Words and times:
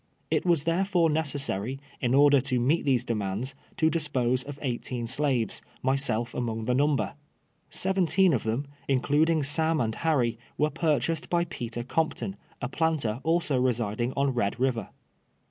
It 0.31 0.47
was 0.47 0.63
therefore 0.63 1.11
necessary, 1.11 1.79
in 1.99 2.15
order 2.15 2.41
to 2.41 2.59
meet 2.59 2.85
these 2.85 3.05
demands, 3.05 3.53
to 3.77 3.87
dispose 3.87 4.43
of 4.43 4.57
eighteen 4.63 5.05
slaves, 5.05 5.61
myself 5.83 6.33
among 6.33 6.65
the 6.65 6.73
number. 6.73 7.13
Seventeen 7.69 8.33
of 8.33 8.41
them, 8.41 8.65
including 8.87 9.43
Sam 9.43 9.79
and 9.79 9.93
Harry, 9.93 10.39
^^ 10.59 10.63
ere 10.65 10.71
purchased 10.71 11.29
by 11.29 11.45
Peter 11.45 11.83
Comptonj 11.83 12.33
a 12.63 12.67
planter 12.67 13.19
also 13.21 13.61
residing 13.61 14.11
on 14.17 14.33
Red 14.33 14.59
River. 14.59 14.89